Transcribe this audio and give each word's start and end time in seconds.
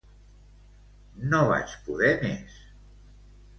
No 1.35 1.43
vaig 1.51 1.77
poder 1.91 2.11
més. 2.25 2.59